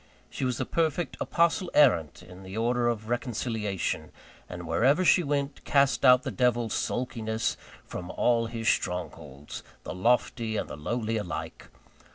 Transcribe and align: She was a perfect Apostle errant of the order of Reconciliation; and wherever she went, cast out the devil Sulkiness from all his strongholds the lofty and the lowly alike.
She 0.31 0.45
was 0.45 0.59
a 0.59 0.65
perfect 0.65 1.15
Apostle 1.19 1.69
errant 1.75 2.23
of 2.23 2.41
the 2.43 2.57
order 2.57 2.87
of 2.87 3.07
Reconciliation; 3.07 4.11
and 4.49 4.65
wherever 4.65 5.05
she 5.05 5.21
went, 5.21 5.63
cast 5.63 6.03
out 6.03 6.23
the 6.23 6.31
devil 6.31 6.69
Sulkiness 6.69 7.55
from 7.85 8.09
all 8.09 8.47
his 8.47 8.67
strongholds 8.67 9.61
the 9.83 9.93
lofty 9.93 10.57
and 10.57 10.67
the 10.67 10.75
lowly 10.75 11.17
alike. 11.17 11.67